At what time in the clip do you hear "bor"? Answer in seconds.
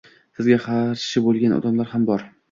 2.09-2.25